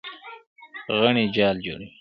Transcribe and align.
غڼې 0.99 1.25
جال 1.35 1.55
جوړوي. 1.65 1.87